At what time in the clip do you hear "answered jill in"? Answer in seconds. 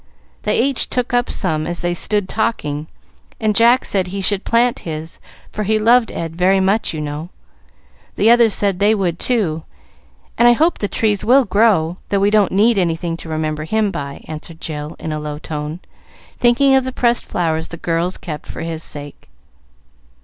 14.27-15.11